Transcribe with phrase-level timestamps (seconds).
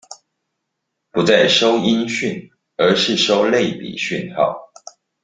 [1.11, 4.71] 不再收音訊而是收類比訊號